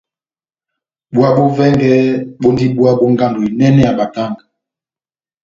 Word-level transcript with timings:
Búwa 1.11 1.29
bó 1.35 1.43
vɛngɛ 1.57 1.91
bondi 2.41 2.65
búwa 2.75 2.91
bó 2.99 3.05
ngando 3.13 3.39
enɛnɛ 3.49 3.81
ya 3.85 3.91
batanga. 3.97 4.43